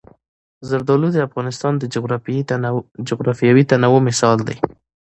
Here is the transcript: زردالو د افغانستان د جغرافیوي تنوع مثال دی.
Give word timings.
زردالو 0.69 1.07
د 1.13 1.17
افغانستان 1.27 1.73
د 1.77 1.83
جغرافیوي 3.13 3.63
تنوع 3.71 3.99
مثال 4.09 4.37
دی. 4.47 4.57